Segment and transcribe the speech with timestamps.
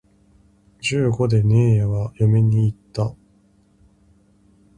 [0.79, 3.15] 十五でねえやは嫁に行った